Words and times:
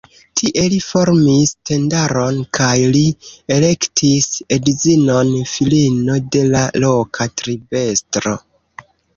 Tie 0.39 0.61
li 0.73 0.77
formis 0.85 1.51
tendaron 1.69 2.39
kaj 2.59 2.71
li 2.95 3.03
elektis 3.57 4.31
edzinon 4.57 5.31
filino 5.53 6.19
de 6.37 6.45
la 6.57 6.67
loka 6.87 7.29
tribestro. 7.43 8.39